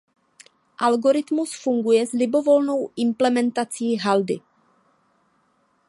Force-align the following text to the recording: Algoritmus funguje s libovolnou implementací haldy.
Algoritmus 0.85 1.53
funguje 1.65 2.07
s 2.07 2.13
libovolnou 2.21 2.89
implementací 3.05 3.93
haldy. 4.07 4.41